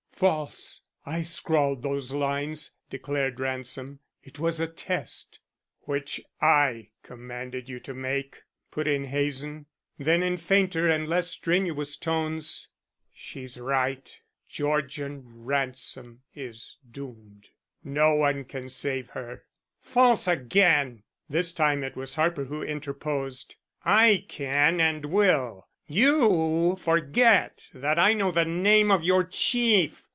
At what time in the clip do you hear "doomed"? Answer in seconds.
16.91-17.49